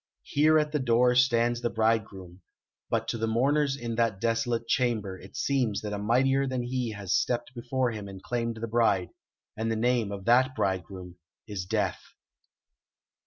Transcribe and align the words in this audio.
Here 0.23 0.57
at 0.57 0.71
the 0.71 0.79
door 0.79 1.13
stands 1.13 1.61
the 1.61 1.69
bridegroom, 1.69 2.41
but 2.89 3.07
to 3.09 3.19
the 3.19 3.27
mourners 3.27 3.77
in 3.77 3.93
that 3.97 4.19
desolate 4.19 4.67
chamber 4.67 5.15
it 5.19 5.35
seems 5.37 5.81
that 5.81 5.93
a 5.93 5.99
mightier 5.99 6.47
than 6.47 6.63
he 6.63 6.93
has 6.93 7.13
stepped 7.13 7.53
before 7.53 7.91
him 7.91 8.07
and 8.07 8.23
claimed 8.23 8.57
the 8.57 8.67
bride, 8.67 9.11
and 9.55 9.71
the 9.71 9.75
name 9.75 10.11
of 10.11 10.25
that 10.25 10.55
bridegroom 10.55 11.17
is 11.47 11.67
Death. 11.67 12.01